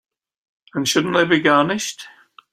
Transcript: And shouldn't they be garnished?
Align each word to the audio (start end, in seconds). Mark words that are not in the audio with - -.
And 0.73 0.87
shouldn't 0.87 1.13
they 1.13 1.25
be 1.25 1.39
garnished? 1.41 2.07